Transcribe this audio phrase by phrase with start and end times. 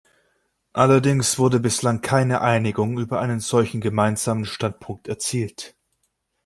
[0.73, 5.75] Allerdings wurde bislang keine Einigung über einen solchen Gemeinsamen Standpunkt erzielt.